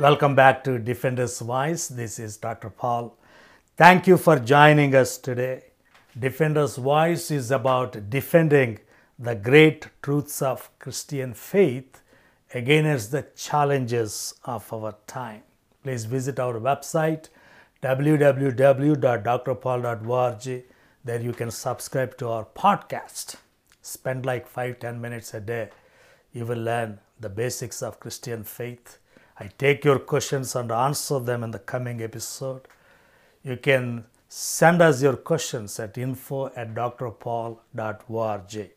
Welcome 0.00 0.34
back 0.34 0.64
to 0.64 0.78
Defender's 0.78 1.38
Voice. 1.40 1.88
This 1.88 2.18
is 2.18 2.38
Dr. 2.38 2.70
Paul. 2.70 3.18
Thank 3.76 4.06
you 4.06 4.16
for 4.16 4.38
joining 4.38 4.94
us 4.94 5.18
today. 5.18 5.64
Defender's 6.18 6.76
Voice 6.76 7.30
is 7.30 7.50
about 7.50 8.08
defending 8.08 8.78
the 9.18 9.34
great 9.34 9.88
truths 10.02 10.40
of 10.40 10.70
Christian 10.78 11.34
faith 11.34 12.00
against 12.54 13.12
the 13.12 13.26
challenges 13.36 14.32
of 14.46 14.72
our 14.72 14.94
time. 15.06 15.42
Please 15.82 16.06
visit 16.06 16.40
our 16.40 16.54
website 16.54 17.28
www.drpaul.org. 17.82 20.64
There 21.04 21.20
you 21.20 21.32
can 21.34 21.50
subscribe 21.50 22.16
to 22.16 22.28
our 22.28 22.46
podcast. 22.46 23.36
Spend 23.82 24.24
like 24.24 24.48
5 24.48 24.78
10 24.78 24.98
minutes 24.98 25.34
a 25.34 25.40
day. 25.40 25.68
You 26.32 26.46
will 26.46 26.62
learn 26.62 27.00
the 27.20 27.28
basics 27.28 27.82
of 27.82 28.00
Christian 28.00 28.44
faith 28.44 28.96
I 29.40 29.48
take 29.56 29.86
your 29.86 29.98
questions 29.98 30.54
and 30.54 30.70
answer 30.70 31.18
them 31.18 31.42
in 31.42 31.50
the 31.50 31.58
coming 31.58 32.02
episode. 32.02 32.68
You 33.42 33.56
can 33.56 34.04
send 34.28 34.82
us 34.82 35.02
your 35.02 35.16
questions 35.16 35.80
at 35.80 35.96
info 35.96 36.48
at 36.54 36.74
drpaul.org. 36.74 38.70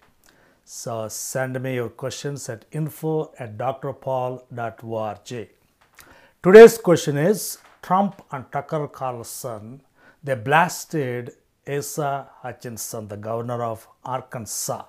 So 0.63 1.07
send 1.09 1.61
me 1.61 1.75
your 1.75 1.89
questions 1.89 2.47
at 2.47 2.63
info 2.71 3.33
at 3.37 3.57
drpaul.org. 3.57 5.49
Today's 6.41 6.77
question 6.77 7.17
is 7.17 7.57
Trump 7.81 8.21
and 8.31 8.49
Tucker 8.49 8.87
Carlson, 8.87 9.81
they 10.23 10.35
blasted 10.35 11.33
Asa 11.67 12.29
Hutchinson, 12.41 13.09
the 13.09 13.17
governor 13.17 13.63
of 13.63 13.85
Arkansas. 14.05 14.85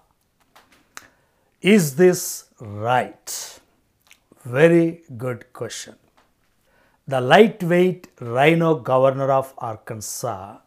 Is 1.60 1.96
this 1.96 2.45
right? 2.60 3.60
Very 4.45 5.02
good 5.16 5.52
question. 5.54 5.95
The 7.09 7.20
lightweight 7.20 8.09
RINO 8.20 8.76
governor 8.76 9.32
of 9.32 9.54
Arkansas 9.56 10.59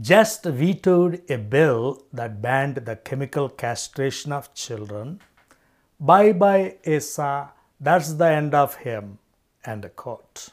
just 0.00 0.44
vetoed 0.44 1.20
a 1.30 1.36
bill 1.36 2.04
that 2.12 2.40
banned 2.40 2.76
the 2.76 2.96
chemical 2.96 3.50
castration 3.50 4.32
of 4.32 4.54
children. 4.54 5.20
Bye 6.00 6.32
bye, 6.32 6.76
Asa. 6.86 7.52
That's 7.78 8.14
the 8.14 8.28
end 8.28 8.54
of 8.54 8.76
him. 8.76 9.18
And 9.64 9.84
End 9.84 9.96
quote. 9.96 10.48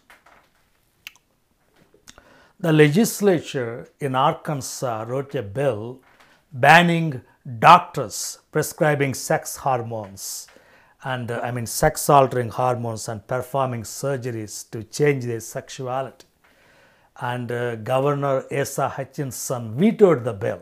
The 2.60 2.74
legislature 2.74 3.88
in 4.02 4.16
Arkansas 4.16 5.06
wrote 5.08 5.34
a 5.34 5.44
bill 5.44 6.02
banning 6.52 7.22
doctors 7.60 8.40
prescribing 8.52 9.14
sex 9.14 9.56
hormones 9.58 10.48
and 11.04 11.32
uh, 11.32 11.40
I 11.42 11.52
mean 11.52 11.66
sex 11.66 12.10
altering 12.10 12.50
hormones 12.50 13.08
and 13.08 13.26
performing 13.26 13.84
surgeries 13.84 14.70
to 14.72 14.84
change 14.84 15.26
their 15.26 15.40
sexuality. 15.40 16.26
And 17.22 17.52
uh, 17.52 17.76
Governor 17.78 18.46
Asa 18.52 18.90
Hutchinson 18.90 19.76
vetoed 19.76 20.24
the 20.24 20.34
bill. 20.34 20.62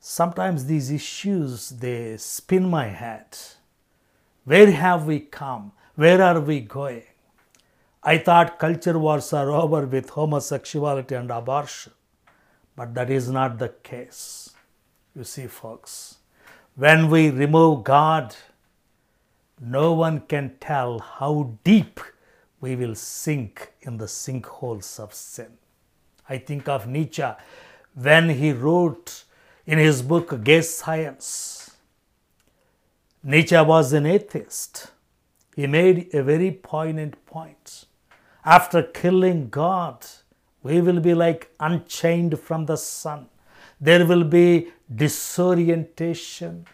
Sometimes 0.00 0.64
these 0.64 0.90
issues 0.90 1.70
they 1.70 2.16
spin 2.16 2.68
my 2.68 2.88
head. 2.88 3.36
Where 4.44 4.70
have 4.70 5.06
we 5.06 5.20
come? 5.20 5.72
Where 5.94 6.20
are 6.20 6.40
we 6.40 6.60
going? 6.60 7.04
I 8.02 8.18
thought 8.18 8.58
culture 8.58 8.98
wars 8.98 9.32
are 9.32 9.50
over 9.50 9.86
with 9.86 10.10
homosexuality 10.10 11.14
and 11.14 11.30
abortion, 11.30 11.92
but 12.74 12.94
that 12.94 13.10
is 13.10 13.30
not 13.30 13.58
the 13.58 13.68
case. 13.68 14.50
You 15.14 15.22
see, 15.22 15.46
folks, 15.46 16.16
when 16.74 17.08
we 17.08 17.30
remove 17.30 17.84
God 17.84 18.34
no 19.62 19.92
one 19.92 20.20
can 20.20 20.56
tell 20.58 20.98
how 20.98 21.56
deep 21.62 22.00
we 22.60 22.74
will 22.74 22.96
sink 22.96 23.72
in 23.82 23.96
the 23.96 24.06
sinkholes 24.06 24.98
of 24.98 25.14
sin. 25.14 25.52
I 26.28 26.38
think 26.38 26.68
of 26.68 26.88
Nietzsche 26.88 27.30
when 27.94 28.30
he 28.30 28.52
wrote 28.52 29.24
in 29.64 29.78
his 29.78 30.02
book 30.02 30.42
Gay 30.42 30.62
Science. 30.62 31.76
Nietzsche 33.22 33.56
was 33.56 33.92
an 33.92 34.04
atheist. 34.04 34.90
He 35.54 35.68
made 35.68 36.12
a 36.12 36.24
very 36.24 36.50
poignant 36.50 37.24
point. 37.24 37.84
After 38.44 38.82
killing 38.82 39.48
God, 39.48 40.04
we 40.64 40.80
will 40.80 40.98
be 40.98 41.14
like 41.14 41.52
unchained 41.60 42.40
from 42.40 42.66
the 42.66 42.76
sun. 42.76 43.26
There 43.80 44.04
will 44.04 44.24
be 44.24 44.72
disorientation, 44.92 46.66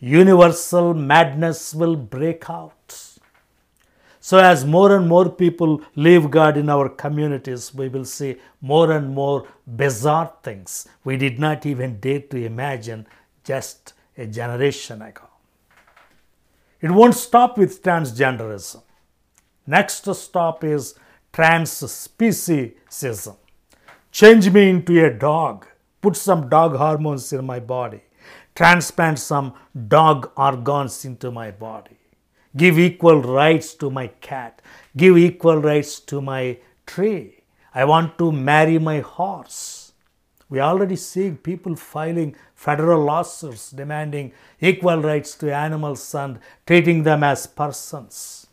universal 0.00 0.94
madness 0.94 1.74
will 1.74 1.96
break 1.96 2.48
out. 2.50 3.00
So, 4.20 4.38
as 4.38 4.64
more 4.64 4.96
and 4.96 5.06
more 5.06 5.28
people 5.28 5.82
leave 5.96 6.30
God 6.30 6.56
in 6.56 6.70
our 6.70 6.88
communities, 6.88 7.74
we 7.74 7.88
will 7.88 8.06
see 8.06 8.36
more 8.62 8.90
and 8.92 9.14
more 9.14 9.46
bizarre 9.66 10.32
things 10.42 10.88
we 11.04 11.18
did 11.18 11.38
not 11.38 11.66
even 11.66 12.00
dare 12.00 12.20
to 12.20 12.42
imagine 12.42 13.06
just 13.44 13.92
a 14.16 14.26
generation 14.26 15.02
ago. 15.02 15.28
It 16.80 16.90
won't 16.90 17.14
stop 17.14 17.58
with 17.58 17.82
transgenderism. 17.82 18.80
Next 19.66 20.10
stop 20.14 20.64
is 20.64 20.94
transspeciesism. 21.32 23.36
Change 24.10 24.50
me 24.50 24.70
into 24.70 25.04
a 25.04 25.12
dog, 25.12 25.66
put 26.00 26.16
some 26.16 26.48
dog 26.48 26.76
hormones 26.76 27.30
in 27.32 27.44
my 27.44 27.60
body 27.60 28.00
transplant 28.54 29.18
some 29.18 29.54
dog 29.88 30.30
organs 30.36 31.04
into 31.04 31.30
my 31.30 31.50
body, 31.50 31.98
give 32.56 32.78
equal 32.78 33.20
rights 33.20 33.74
to 33.74 33.90
my 33.90 34.06
cat, 34.20 34.62
give 34.96 35.18
equal 35.18 35.58
rights 35.58 36.00
to 36.00 36.20
my 36.20 36.58
tree. 36.86 37.42
I 37.74 37.84
want 37.84 38.16
to 38.18 38.30
marry 38.30 38.78
my 38.78 39.00
horse. 39.00 39.92
We 40.48 40.60
are 40.60 40.70
already 40.70 40.96
seeing 40.96 41.36
people 41.36 41.74
filing 41.74 42.36
federal 42.54 43.02
lawsuits 43.04 43.70
demanding 43.70 44.32
equal 44.60 45.02
rights 45.02 45.34
to 45.36 45.52
animals 45.52 46.14
and 46.14 46.38
treating 46.66 47.02
them 47.02 47.24
as 47.24 47.46
persons. 47.46 48.46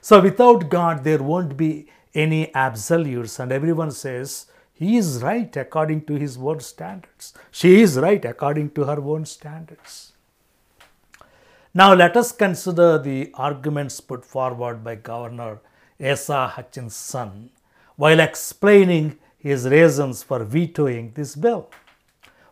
So, 0.00 0.20
without 0.20 0.68
God, 0.68 1.04
there 1.04 1.22
won't 1.22 1.56
be 1.56 1.88
any 2.14 2.52
absolutes, 2.54 3.38
and 3.38 3.52
everyone 3.52 3.90
says 3.90 4.46
he 4.78 4.96
is 4.98 5.22
right 5.22 5.56
according 5.56 6.02
to 6.04 6.14
his 6.14 6.36
own 6.36 6.60
standards. 6.60 7.32
She 7.50 7.80
is 7.80 7.98
right 7.98 8.22
according 8.24 8.70
to 8.70 8.84
her 8.84 9.00
own 9.00 9.24
standards. 9.24 10.12
Now 11.72 11.94
let 11.94 12.16
us 12.16 12.32
consider 12.32 12.98
the 12.98 13.30
arguments 13.34 14.00
put 14.00 14.24
forward 14.24 14.84
by 14.84 14.96
Governor 14.96 15.60
Asa 15.98 16.46
Hutchinson 16.48 17.50
while 17.96 18.20
explaining 18.20 19.18
his 19.38 19.66
reasons 19.66 20.22
for 20.22 20.44
vetoing 20.44 21.12
this 21.14 21.34
bill. 21.36 21.70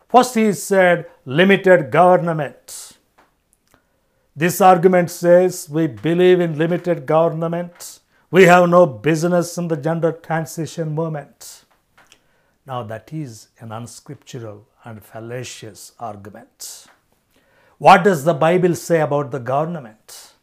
First, 0.09 0.35
he 0.35 0.53
said 0.53 1.07
limited 1.25 1.91
government. 1.91 2.97
This 4.35 4.61
argument 4.61 5.11
says 5.11 5.69
we 5.69 5.87
believe 5.87 6.39
in 6.39 6.57
limited 6.57 7.05
government. 7.05 7.99
We 8.31 8.45
have 8.45 8.69
no 8.69 8.85
business 8.85 9.57
in 9.57 9.67
the 9.67 9.77
gender 9.77 10.11
transition 10.11 10.95
movement. 10.95 11.64
Now, 12.67 12.81
that 12.83 13.13
is 13.13 13.49
an 13.59 13.71
unscriptural 13.71 14.67
and 14.83 15.03
fallacious 15.03 15.91
argument. 15.99 16.87
What 17.77 18.03
does 18.03 18.23
the 18.23 18.33
Bible 18.33 18.73
say 18.73 19.01
about 19.01 19.29
the 19.29 19.39
government? 19.39 20.33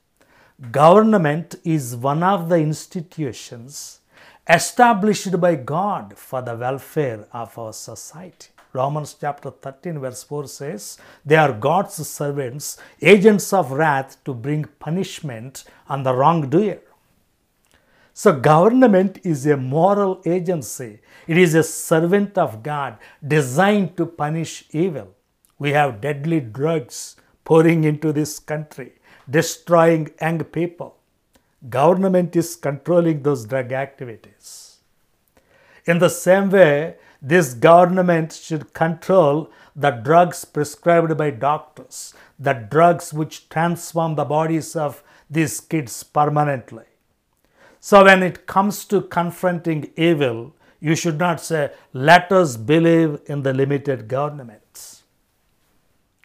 Government 0.71 1.57
is 1.65 1.97
one 1.97 2.23
of 2.23 2.49
the 2.49 2.59
institutions 2.59 4.01
established 4.49 5.41
by 5.41 5.57
God 5.57 6.17
for 6.17 6.43
the 6.43 6.55
welfare 6.55 7.27
of 7.33 7.59
our 7.59 7.73
society. 7.73 8.51
Romans 8.73 9.17
chapter 9.21 9.51
13, 9.51 9.99
verse 9.99 10.23
4 10.23 10.47
says, 10.47 10.99
They 11.27 11.37
are 11.37 11.53
God's 11.53 12.07
servants, 12.09 12.79
agents 13.01 13.53
of 13.53 13.73
wrath 13.73 14.23
to 14.25 14.33
bring 14.33 14.67
punishment 14.79 15.65
on 15.89 16.05
the 16.05 16.15
wrongdoer. 16.15 16.79
So, 18.15 18.39
government 18.39 19.21
is 19.25 19.47
a 19.47 19.57
moral 19.57 20.21
agency. 20.27 21.01
It 21.27 21.39
is 21.39 21.55
a 21.55 21.63
servant 21.63 22.37
of 22.37 22.63
God 22.63 22.99
designed 23.27 23.97
to 23.97 24.05
punish 24.05 24.65
evil. 24.71 25.15
We 25.59 25.71
have 25.71 26.01
deadly 26.03 26.41
drugs 26.41 27.17
pouring 27.45 27.85
into 27.85 28.13
this 28.13 28.39
country, 28.39 28.93
destroying 29.29 30.11
young 30.21 30.45
people. 30.45 30.97
Government 31.71 32.37
is 32.37 32.55
controlling 32.57 33.23
those 33.23 33.47
drug 33.47 33.73
activities. 33.73 34.79
In 35.87 35.99
the 35.99 36.11
same 36.11 36.51
way, 36.51 36.97
this 37.21 37.55
government 37.55 38.33
should 38.33 38.75
control 38.75 39.51
the 39.75 39.91
drugs 39.91 40.45
prescribed 40.45 41.17
by 41.17 41.31
doctors, 41.31 42.15
the 42.39 42.53
drugs 42.53 43.13
which 43.13 43.49
transform 43.49 44.17
the 44.17 44.25
bodies 44.25 44.77
of 44.77 45.03
these 45.31 45.61
kids 45.61 46.03
permanently. 46.03 46.85
So, 47.85 48.05
when 48.05 48.23
it 48.23 48.47
comes 48.47 48.85
to 48.85 49.01
confronting 49.01 49.91
evil, 49.97 50.55
you 50.79 50.95
should 50.95 51.19
not 51.19 51.41
say, 51.41 51.73
let 51.93 52.31
us 52.31 52.57
believe 52.57 53.19
in 53.27 53.43
the 53.43 53.53
limited 53.53 54.07
governments. 54.07 55.03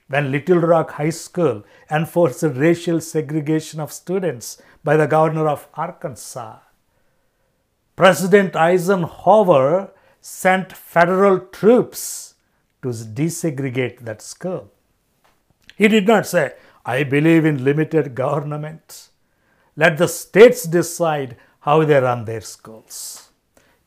When 0.07 0.31
Little 0.31 0.59
Rock 0.59 0.91
High 0.91 1.09
School 1.09 1.65
enforced 1.89 2.43
racial 2.43 3.01
segregation 3.01 3.79
of 3.79 3.91
students 3.91 4.61
by 4.83 4.97
the 4.97 5.07
governor 5.07 5.47
of 5.47 5.67
Arkansas, 5.73 6.59
President 7.95 8.55
Eisenhower 8.55 9.89
sent 10.21 10.77
federal 10.77 11.39
troops 11.39 12.35
to 12.83 12.89
desegregate 12.89 14.01
that 14.01 14.21
school. 14.21 14.71
He 15.75 15.87
did 15.87 16.05
not 16.05 16.27
say, 16.27 16.53
I 16.85 17.01
believe 17.01 17.45
in 17.45 17.63
limited 17.63 18.13
government. 18.13 19.09
Let 19.75 19.97
the 19.97 20.07
states 20.07 20.63
decide 20.63 21.35
how 21.67 21.83
they 21.83 21.99
run 22.07 22.23
their 22.23 22.43
schools. 22.55 22.97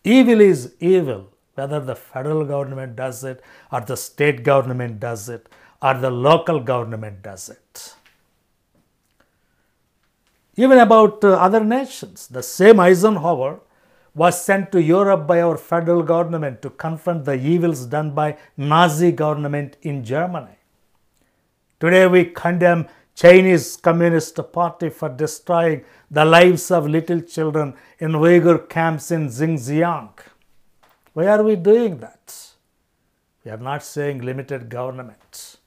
Evil 0.05 0.41
is 0.43 0.75
evil, 0.81 1.23
whether 1.55 1.81
the 1.91 1.97
federal 1.97 2.45
government 2.45 2.95
does 2.95 3.25
it, 3.31 3.43
or 3.73 3.81
the 3.81 3.97
state 3.97 4.43
government 4.51 5.01
does 5.01 5.31
it, 5.37 5.49
or 5.81 5.95
the 5.95 6.11
local 6.11 6.61
government 6.61 7.23
does 7.23 7.49
it. 7.49 7.95
Even 10.57 10.79
about 10.79 11.25
uh, 11.25 11.31
other 11.47 11.65
nations, 11.65 12.29
the 12.29 12.43
same 12.43 12.79
Eisenhower 12.81 13.61
was 14.15 14.45
sent 14.45 14.71
to 14.73 14.83
Europe 14.83 15.27
by 15.27 15.41
our 15.41 15.57
federal 15.57 16.03
government 16.03 16.61
to 16.61 16.69
confront 16.69 17.25
the 17.25 17.37
evils 17.55 17.87
done 17.87 18.11
by 18.11 18.37
Nazi 18.59 19.11
government 19.11 19.79
in 19.81 20.05
Germany. 20.05 20.57
Today 21.79 22.07
we 22.07 22.27
condemn 22.27 22.89
Chinese 23.15 23.77
Communist 23.77 24.39
Party 24.53 24.89
for 24.89 25.09
destroying 25.09 25.85
the 26.11 26.25
lives 26.25 26.71
of 26.71 26.89
little 26.89 27.21
children 27.21 27.75
in 27.99 28.13
Uyghur 28.13 28.69
camps 28.69 29.11
in 29.11 29.29
Xinjiang. 29.29 30.11
Why 31.13 31.27
are 31.27 31.43
we 31.43 31.57
doing 31.57 31.99
that? 31.99 32.55
We 33.45 33.51
are 33.51 33.57
not 33.57 33.83
saying 33.83 34.21
limited 34.23 34.69
government. 34.69 35.59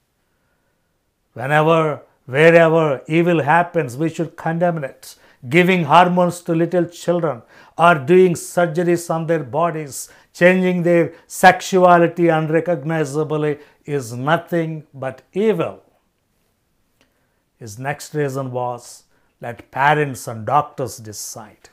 Whenever, 1.33 2.01
wherever 2.25 3.01
evil 3.07 3.41
happens, 3.41 3.97
we 3.97 4.09
should 4.09 4.35
condemn 4.35 4.83
it. 4.83 5.15
Giving 5.49 5.83
hormones 5.83 6.39
to 6.41 6.55
little 6.55 6.85
children 6.85 7.41
or 7.77 7.95
doing 7.95 8.33
surgeries 8.33 9.13
on 9.13 9.27
their 9.27 9.43
bodies, 9.43 10.09
changing 10.33 10.83
their 10.83 11.13
sexuality 11.27 12.29
unrecognizably 12.29 13.59
is 13.85 14.13
nothing 14.13 14.87
but 14.93 15.21
evil. 15.33 15.81
His 17.63 17.79
next 17.79 18.13
reason 18.13 18.51
was 18.51 19.03
let 19.39 19.71
parents 19.71 20.27
and 20.27 20.45
doctors 20.45 20.97
decide. 20.97 21.69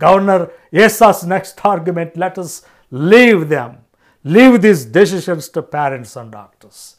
Governor 0.00 0.50
Asa's 0.74 1.22
next 1.22 1.64
argument 1.64 2.16
let 2.16 2.38
us 2.38 2.62
leave 2.90 3.48
them, 3.48 3.76
leave 4.24 4.60
these 4.60 4.84
decisions 4.84 5.48
to 5.50 5.62
parents 5.62 6.16
and 6.16 6.32
doctors. 6.32 6.96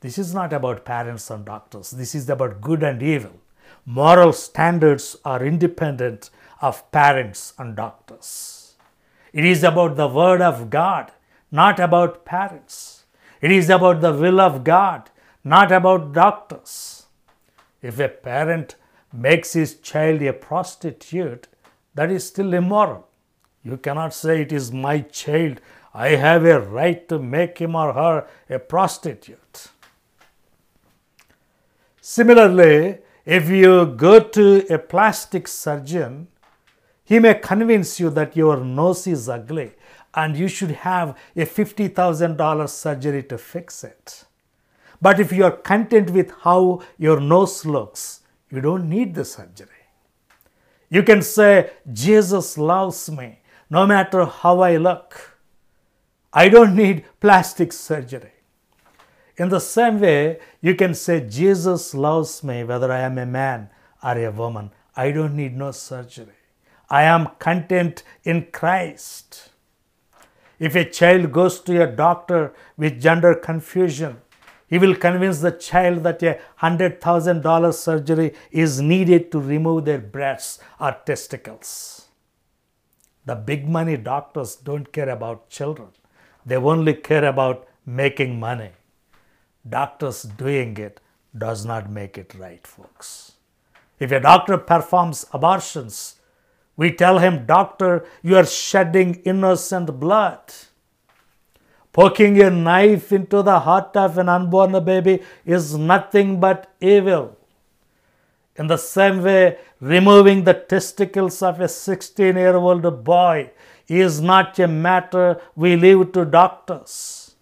This 0.00 0.18
is 0.18 0.34
not 0.34 0.52
about 0.52 0.84
parents 0.84 1.30
and 1.30 1.46
doctors, 1.46 1.92
this 1.92 2.14
is 2.14 2.28
about 2.28 2.60
good 2.60 2.82
and 2.82 3.02
evil. 3.02 3.40
Moral 3.86 4.34
standards 4.34 5.16
are 5.24 5.42
independent 5.42 6.28
of 6.60 6.92
parents 6.92 7.54
and 7.56 7.74
doctors. 7.74 8.74
It 9.32 9.46
is 9.46 9.64
about 9.64 9.96
the 9.96 10.08
Word 10.08 10.42
of 10.42 10.68
God, 10.68 11.10
not 11.50 11.80
about 11.80 12.26
parents. 12.26 13.04
It 13.40 13.50
is 13.50 13.70
about 13.70 14.02
the 14.02 14.12
will 14.12 14.42
of 14.42 14.62
God, 14.62 15.08
not 15.42 15.72
about 15.72 16.12
doctors. 16.12 17.01
If 17.82 17.98
a 17.98 18.08
parent 18.08 18.76
makes 19.12 19.52
his 19.52 19.74
child 19.80 20.22
a 20.22 20.32
prostitute, 20.32 21.48
that 21.94 22.10
is 22.10 22.26
still 22.26 22.54
immoral. 22.54 23.08
You 23.62 23.76
cannot 23.76 24.14
say 24.14 24.42
it 24.42 24.52
is 24.52 24.72
my 24.72 25.00
child. 25.00 25.60
I 25.92 26.10
have 26.10 26.44
a 26.44 26.60
right 26.60 27.06
to 27.08 27.18
make 27.18 27.58
him 27.58 27.74
or 27.74 27.92
her 27.92 28.26
a 28.48 28.58
prostitute. 28.58 29.66
Similarly, 32.00 32.98
if 33.24 33.48
you 33.48 33.86
go 33.86 34.18
to 34.20 34.66
a 34.72 34.78
plastic 34.78 35.46
surgeon, 35.46 36.28
he 37.04 37.18
may 37.18 37.34
convince 37.34 38.00
you 38.00 38.10
that 38.10 38.36
your 38.36 38.56
nose 38.56 39.06
is 39.06 39.28
ugly 39.28 39.72
and 40.14 40.36
you 40.36 40.48
should 40.48 40.70
have 40.70 41.16
a 41.36 41.46
$50,000 41.46 42.68
surgery 42.68 43.22
to 43.24 43.38
fix 43.38 43.84
it. 43.84 44.24
But 45.02 45.18
if 45.18 45.32
you 45.32 45.44
are 45.44 45.50
content 45.50 46.10
with 46.10 46.32
how 46.42 46.80
your 46.96 47.20
nose 47.20 47.66
looks, 47.66 48.20
you 48.50 48.60
don't 48.60 48.88
need 48.88 49.14
the 49.14 49.24
surgery. 49.24 49.68
You 50.88 51.02
can 51.02 51.22
say, 51.22 51.70
Jesus 51.92 52.56
loves 52.56 53.10
me 53.10 53.40
no 53.68 53.84
matter 53.84 54.24
how 54.24 54.60
I 54.60 54.76
look. 54.76 55.38
I 56.32 56.48
don't 56.48 56.76
need 56.76 57.04
plastic 57.18 57.72
surgery. 57.72 58.30
In 59.36 59.48
the 59.48 59.58
same 59.58 60.00
way, 60.00 60.38
you 60.60 60.76
can 60.76 60.94
say, 60.94 61.26
Jesus 61.28 61.94
loves 61.94 62.44
me 62.44 62.62
whether 62.62 62.92
I 62.92 63.00
am 63.00 63.18
a 63.18 63.26
man 63.26 63.70
or 64.04 64.16
a 64.16 64.30
woman. 64.30 64.70
I 64.94 65.10
don't 65.10 65.34
need 65.34 65.56
no 65.56 65.72
surgery. 65.72 66.38
I 66.88 67.02
am 67.02 67.30
content 67.38 68.04
in 68.22 68.48
Christ. 68.52 69.48
If 70.60 70.76
a 70.76 70.84
child 70.84 71.32
goes 71.32 71.58
to 71.60 71.82
a 71.82 71.86
doctor 71.86 72.54
with 72.76 73.00
gender 73.00 73.34
confusion, 73.34 74.20
he 74.72 74.78
will 74.78 74.94
convince 74.96 75.40
the 75.40 75.52
child 75.52 76.02
that 76.02 76.22
a 76.22 76.38
$100,000 76.62 77.74
surgery 77.74 78.32
is 78.50 78.80
needed 78.80 79.30
to 79.30 79.38
remove 79.38 79.84
their 79.84 79.98
breasts 79.98 80.60
or 80.80 80.96
testicles. 81.04 82.06
The 83.26 83.34
big 83.34 83.68
money 83.68 83.98
doctors 83.98 84.56
don't 84.56 84.90
care 84.90 85.10
about 85.10 85.50
children, 85.50 85.90
they 86.46 86.56
only 86.56 86.94
care 86.94 87.26
about 87.26 87.68
making 87.84 88.40
money. 88.40 88.70
Doctors 89.68 90.22
doing 90.22 90.78
it 90.78 91.00
does 91.36 91.66
not 91.66 91.90
make 91.90 92.16
it 92.16 92.34
right, 92.34 92.66
folks. 92.66 93.32
If 94.00 94.10
a 94.10 94.20
doctor 94.20 94.56
performs 94.56 95.26
abortions, 95.34 96.16
we 96.78 96.92
tell 96.92 97.18
him, 97.18 97.44
Doctor, 97.44 98.06
you 98.22 98.36
are 98.36 98.46
shedding 98.46 99.16
innocent 99.32 100.00
blood. 100.00 100.54
Poking 101.92 102.40
a 102.40 102.50
knife 102.50 103.12
into 103.12 103.42
the 103.42 103.60
heart 103.60 103.96
of 103.96 104.16
an 104.16 104.28
unborn 104.28 104.82
baby 104.84 105.22
is 105.44 105.76
nothing 105.76 106.40
but 106.40 106.72
evil. 106.80 107.36
In 108.56 108.66
the 108.66 108.78
same 108.78 109.22
way, 109.22 109.58
removing 109.80 110.44
the 110.44 110.54
testicles 110.54 111.42
of 111.42 111.60
a 111.60 111.68
16 111.68 112.36
year 112.36 112.56
old 112.56 113.04
boy 113.04 113.50
is 113.88 114.20
not 114.20 114.58
a 114.58 114.66
matter 114.68 115.40
we 115.54 115.76
leave 115.76 116.12
to 116.12 116.24
doctors. 116.24 117.34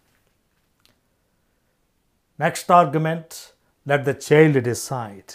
Next 2.39 2.71
argument 2.71 3.53
let 3.85 4.05
the 4.05 4.15
child 4.15 4.63
decide. 4.63 5.35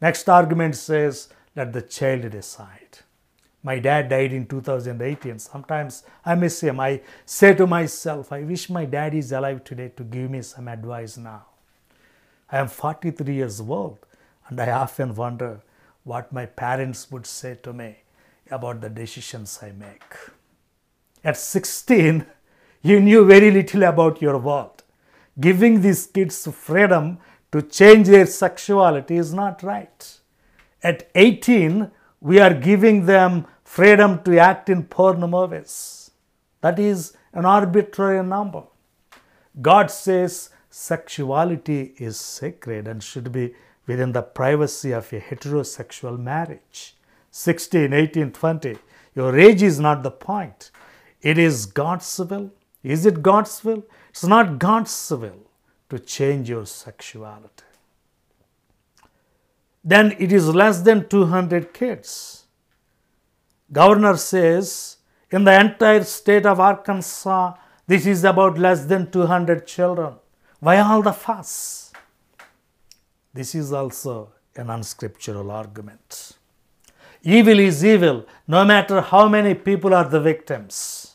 Next 0.00 0.28
argument 0.28 0.76
says 0.76 1.28
let 1.54 1.72
the 1.72 1.82
child 1.82 2.30
decide. 2.30 2.98
My 3.62 3.78
dad 3.78 4.08
died 4.08 4.32
in 4.32 4.46
2018. 4.46 5.38
Sometimes 5.38 6.02
I 6.24 6.34
miss 6.34 6.60
him. 6.60 6.80
I 6.80 7.00
say 7.24 7.54
to 7.54 7.66
myself, 7.66 8.32
I 8.32 8.42
wish 8.42 8.68
my 8.68 8.84
dad 8.84 9.14
is 9.14 9.30
alive 9.32 9.62
today 9.62 9.92
to 9.96 10.02
give 10.02 10.30
me 10.30 10.42
some 10.42 10.68
advice 10.68 11.16
now. 11.16 11.46
I 12.50 12.58
am 12.58 12.68
43 12.68 13.34
years 13.34 13.60
old 13.60 13.98
and 14.48 14.60
I 14.60 14.70
often 14.72 15.14
wonder 15.14 15.60
what 16.04 16.32
my 16.32 16.46
parents 16.46 17.10
would 17.10 17.26
say 17.26 17.56
to 17.62 17.72
me 17.72 17.98
about 18.50 18.80
the 18.80 18.90
decisions 18.90 19.58
I 19.62 19.70
make. 19.70 20.14
At 21.24 21.36
16, 21.36 22.26
you 22.82 23.00
knew 23.00 23.24
very 23.24 23.52
little 23.52 23.84
about 23.84 24.20
your 24.20 24.38
world. 24.38 24.82
Giving 25.40 25.80
these 25.80 26.06
kids 26.06 26.46
freedom 26.48 27.18
to 27.52 27.62
change 27.62 28.08
their 28.08 28.26
sexuality 28.26 29.16
is 29.16 29.32
not 29.32 29.62
right. 29.62 30.18
At 30.82 31.08
18, 31.14 31.90
we 32.20 32.40
are 32.40 32.54
giving 32.54 33.06
them 33.06 33.46
freedom 33.76 34.22
to 34.22 34.38
act 34.38 34.68
in 34.68 34.82
porn 34.84 35.20
movies. 35.34 36.10
That 36.60 36.78
is 36.78 37.16
an 37.32 37.46
arbitrary 37.46 38.22
number. 38.22 38.64
God 39.62 39.90
says 39.90 40.50
sexuality 40.68 41.94
is 41.96 42.18
sacred 42.20 42.86
and 42.86 43.02
should 43.02 43.32
be 43.32 43.54
within 43.86 44.12
the 44.12 44.20
privacy 44.20 44.92
of 44.92 45.10
a 45.14 45.20
heterosexual 45.20 46.18
marriage. 46.18 46.96
16, 47.30 47.94
18, 47.94 48.32
20. 48.32 48.76
Your 49.14 49.38
age 49.38 49.62
is 49.62 49.80
not 49.80 50.02
the 50.02 50.10
point. 50.10 50.70
It 51.22 51.38
is 51.38 51.64
God's 51.64 52.18
will. 52.18 52.50
Is 52.82 53.06
it 53.06 53.22
God's 53.22 53.64
will? 53.64 53.84
It's 54.10 54.24
not 54.24 54.58
God's 54.58 55.10
will 55.10 55.46
to 55.88 55.98
change 55.98 56.50
your 56.50 56.66
sexuality. 56.66 57.64
Then 59.82 60.14
it 60.18 60.30
is 60.30 60.54
less 60.54 60.82
than 60.82 61.08
200 61.08 61.72
kids 61.72 62.41
Governor 63.72 64.16
says 64.16 64.98
in 65.30 65.44
the 65.44 65.58
entire 65.58 66.04
state 66.04 66.44
of 66.44 66.60
Arkansas, 66.60 67.54
this 67.86 68.06
is 68.06 68.24
about 68.24 68.58
less 68.58 68.84
than 68.84 69.10
200 69.10 69.66
children. 69.66 70.14
Why 70.60 70.78
all 70.78 71.02
the 71.02 71.12
fuss? 71.12 71.92
This 73.32 73.54
is 73.54 73.72
also 73.72 74.32
an 74.54 74.68
unscriptural 74.68 75.50
argument. 75.50 76.32
Evil 77.22 77.58
is 77.58 77.84
evil, 77.84 78.26
no 78.46 78.64
matter 78.64 79.00
how 79.00 79.28
many 79.28 79.54
people 79.54 79.94
are 79.94 80.08
the 80.08 80.20
victims. 80.20 81.14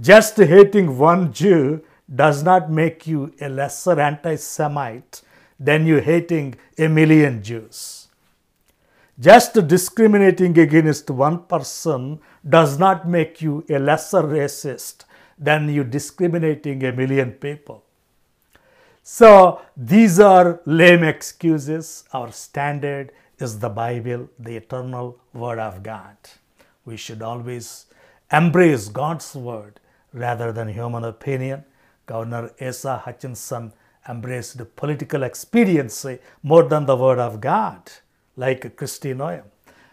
Just 0.00 0.36
hating 0.36 0.96
one 0.96 1.32
Jew 1.32 1.82
does 2.14 2.42
not 2.42 2.70
make 2.70 3.06
you 3.06 3.32
a 3.40 3.48
lesser 3.48 3.98
anti 3.98 4.36
Semite 4.36 5.22
than 5.58 5.86
you 5.86 5.98
hating 5.98 6.54
a 6.78 6.88
million 6.88 7.42
Jews. 7.42 8.07
Just 9.20 9.66
discriminating 9.66 10.56
against 10.58 11.10
one 11.10 11.42
person 11.44 12.20
does 12.48 12.78
not 12.78 13.08
make 13.08 13.42
you 13.42 13.64
a 13.68 13.78
lesser 13.78 14.22
racist 14.22 15.04
than 15.36 15.68
you 15.68 15.82
discriminating 15.84 16.84
a 16.84 16.92
million 16.92 17.32
people. 17.32 17.82
So 19.02 19.60
these 19.76 20.20
are 20.20 20.60
lame 20.66 21.02
excuses. 21.02 22.04
Our 22.12 22.30
standard 22.30 23.10
is 23.38 23.58
the 23.58 23.68
Bible, 23.68 24.28
the 24.38 24.56
eternal 24.56 25.18
Word 25.32 25.58
of 25.58 25.82
God. 25.82 26.16
We 26.84 26.96
should 26.96 27.22
always 27.22 27.86
embrace 28.30 28.88
God's 28.88 29.34
Word 29.34 29.80
rather 30.12 30.52
than 30.52 30.68
human 30.68 31.04
opinion. 31.04 31.64
Governor 32.06 32.52
Asa 32.60 32.98
Hutchinson 32.98 33.72
embraced 34.08 34.60
political 34.76 35.22
expediency 35.22 36.18
more 36.42 36.64
than 36.64 36.86
the 36.86 36.96
Word 36.96 37.18
of 37.18 37.40
God, 37.40 37.90
like 38.38 38.76
Kristi 38.76 39.14
Noem. 39.14 39.42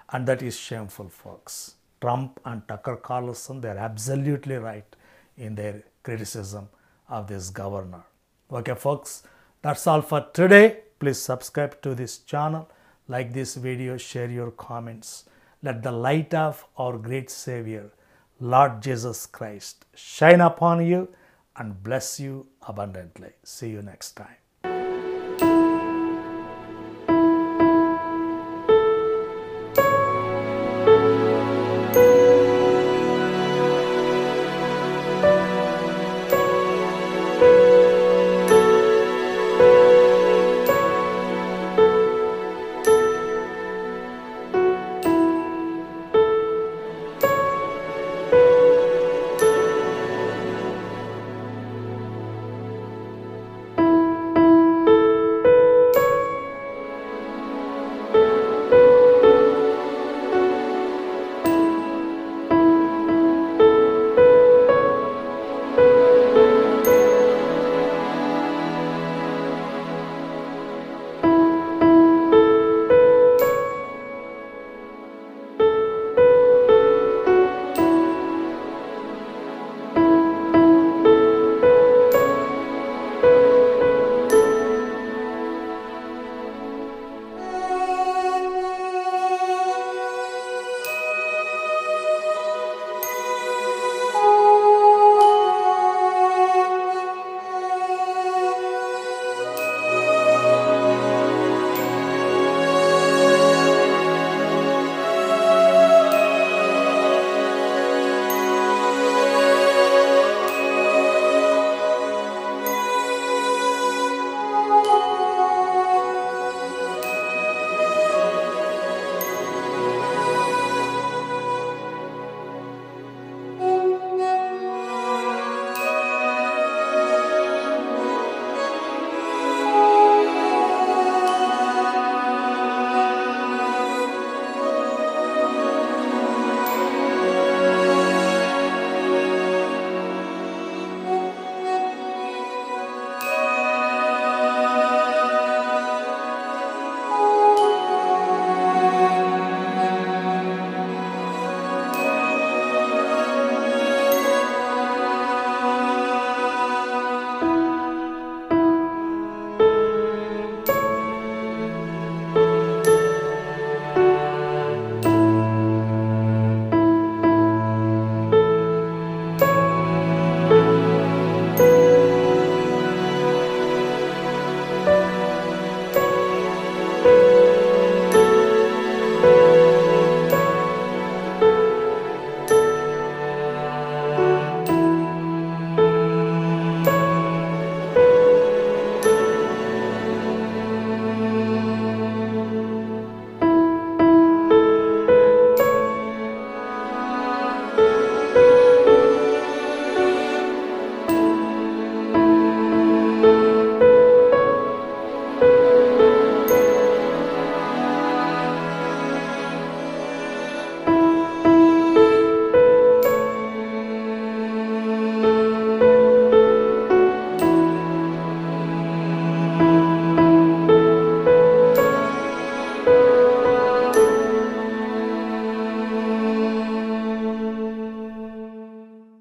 And 0.10 0.28
that 0.28 0.42
is 0.44 0.58
shameful, 0.58 1.10
folks. 1.10 1.76
Trump 2.00 2.40
and 2.46 2.66
Tucker 2.68 2.96
Carlson, 2.96 3.60
they're 3.60 3.78
absolutely 3.78 4.56
right 4.56 4.96
in 5.36 5.56
their 5.56 5.84
criticism 6.04 6.70
of 7.10 7.28
this 7.28 7.50
governor. 7.50 8.04
Okay, 8.52 8.76
folks, 8.76 9.24
that's 9.64 9.88
all 9.88 10.02
for 10.02 10.28
today. 10.32 10.82
Please 11.00 11.20
subscribe 11.20 11.82
to 11.82 11.96
this 11.96 12.20
channel, 12.20 12.70
like 13.08 13.34
this 13.34 13.56
video, 13.56 13.98
share 13.98 14.30
your 14.30 14.52
comments. 14.52 15.26
Let 15.64 15.82
the 15.82 15.92
light 15.92 16.34
of 16.34 16.64
our 16.78 16.98
great 16.98 17.32
Savior, 17.32 17.92
Lord 18.40 18.82
Jesus 18.84 19.26
Christ, 19.26 19.86
shine 19.96 20.42
upon 20.42 20.86
you 20.86 21.10
and 21.58 21.82
bless 21.82 22.20
you 22.20 22.46
abundantly. 22.68 23.32
See 23.44 23.70
you 23.70 23.82
next 23.82 24.12
time. 24.12 24.45